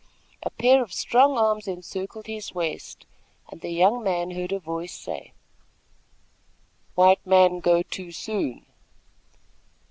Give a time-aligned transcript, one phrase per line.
[0.41, 3.05] A pair of strong arms encircled his waist,
[3.51, 5.31] and the young man heard a voice say:
[6.95, 8.65] "White man go too soon!"